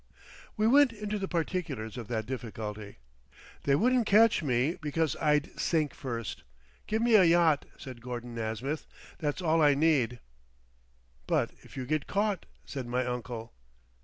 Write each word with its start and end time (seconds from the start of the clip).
We 0.57 0.65
went 0.65 0.93
into 0.93 1.19
the 1.19 1.27
particulars 1.27 1.95
of 1.95 2.07
that 2.07 2.25
difficulty. 2.25 2.97
"They 3.65 3.75
wouldn't 3.75 4.07
catch 4.07 4.41
me, 4.41 4.79
because 4.81 5.15
I'd 5.17 5.51
sink 5.59 5.93
first. 5.93 6.41
Give 6.87 7.03
me 7.03 7.13
a 7.13 7.23
yacht," 7.23 7.65
said 7.77 8.01
Gordon 8.01 8.33
Nasmyth; 8.33 8.87
"that's 9.19 9.43
all 9.43 9.61
I 9.61 9.75
need." 9.75 10.17
"But 11.27 11.51
if 11.61 11.77
you 11.77 11.85
get 11.85 12.07
caught," 12.07 12.47
said 12.65 12.87
my 12.87 13.05
uncle. 13.05 13.53